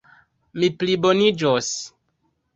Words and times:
Mi 0.63 0.69
pliboniĝos. 0.83 1.71